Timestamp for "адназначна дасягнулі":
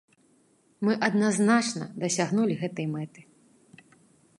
1.09-2.59